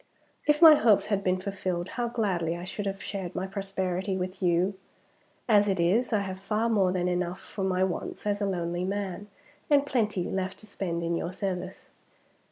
If 0.47 0.63
my 0.63 0.73
hopes 0.73 1.05
had 1.13 1.23
been 1.23 1.39
fulfilled, 1.39 1.89
how 1.89 2.07
gladly 2.07 2.57
I 2.57 2.63
should 2.63 2.87
have 2.87 3.03
shared 3.03 3.35
my 3.35 3.45
prosperity 3.45 4.17
with 4.17 4.41
you! 4.41 4.73
As 5.47 5.67
it 5.67 5.79
is, 5.79 6.11
I 6.11 6.21
have 6.21 6.39
far 6.39 6.69
more 6.69 6.91
than 6.91 7.07
enough 7.07 7.39
for 7.39 7.63
my 7.63 7.83
wants 7.83 8.25
as 8.25 8.41
a 8.41 8.47
lonely 8.47 8.83
man, 8.83 9.27
and 9.69 9.85
plenty 9.85 10.23
left 10.23 10.57
to 10.57 10.65
spend 10.65 11.03
in 11.03 11.15
your 11.15 11.31
service. 11.31 11.91